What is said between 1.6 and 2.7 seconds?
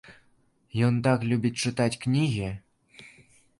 чытаць кнігі?